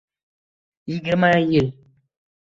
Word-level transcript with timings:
Yigirma 0.87 1.29
yil 1.49 1.67